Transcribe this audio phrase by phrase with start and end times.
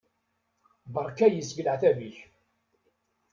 [0.93, 2.17] Beṛka-yi seg leɛtab-ik!